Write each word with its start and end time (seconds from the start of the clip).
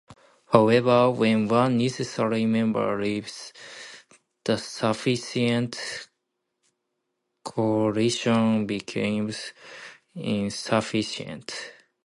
However, 0.47 1.11
when 1.11 1.47
"one" 1.47 1.77
necessary 1.77 2.47
member 2.47 2.99
leaves, 2.99 3.53
the 4.43 4.57
sufficient 4.57 6.09
coalition 7.45 8.65
becomes 8.65 9.53
insufficient. 10.15 11.53